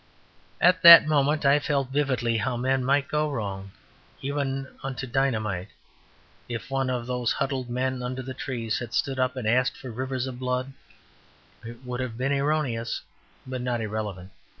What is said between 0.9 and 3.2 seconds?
moment I felt vividly how men might